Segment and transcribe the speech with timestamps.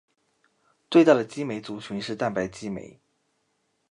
[0.89, 2.99] 最大的激酶族群是蛋白激酶。